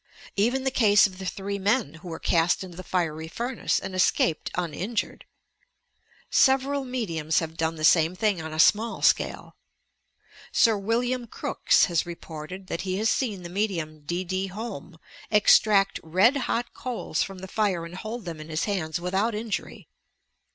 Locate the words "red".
16.01-16.35